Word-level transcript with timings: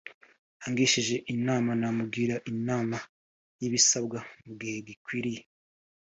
Angishije 0.65 1.15
inama 1.33 1.71
namugira 1.81 2.35
inama 2.51 2.97
y'ibisabwa 3.59 4.19
mu 4.45 4.53
gihe 4.59 4.77
gikwiriye 4.87 5.41